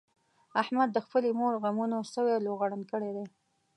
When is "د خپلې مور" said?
0.93-1.53